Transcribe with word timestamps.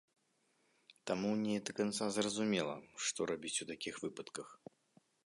Таму 1.11 1.29
не 1.43 1.57
да 1.67 1.75
канца 1.79 2.07
зразумела, 2.17 2.73
што 3.09 3.19
рабіць 3.33 3.55
у 3.67 3.69
такіх 3.73 4.01
выпадках. 4.07 4.49